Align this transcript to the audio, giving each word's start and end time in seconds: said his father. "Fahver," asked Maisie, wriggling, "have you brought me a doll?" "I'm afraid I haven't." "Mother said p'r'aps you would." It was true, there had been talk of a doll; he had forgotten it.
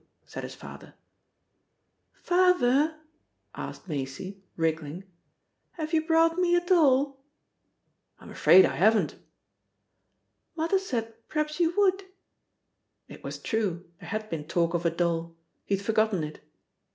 said 0.25 0.41
his 0.41 0.55
father. 0.55 0.95
"Fahver," 2.25 2.97
asked 3.53 3.87
Maisie, 3.87 4.41
wriggling, 4.55 5.03
"have 5.73 5.93
you 5.93 6.03
brought 6.03 6.39
me 6.39 6.55
a 6.55 6.59
doll?" 6.65 7.21
"I'm 8.17 8.31
afraid 8.31 8.65
I 8.65 8.77
haven't." 8.77 9.15
"Mother 10.55 10.79
said 10.79 11.13
p'r'aps 11.29 11.59
you 11.59 11.75
would." 11.77 12.03
It 13.07 13.23
was 13.23 13.37
true, 13.37 13.87
there 13.99 14.09
had 14.09 14.27
been 14.27 14.47
talk 14.47 14.73
of 14.73 14.87
a 14.87 14.89
doll; 14.89 15.35
he 15.65 15.77
had 15.77 15.85
forgotten 15.85 16.23
it. 16.23 16.41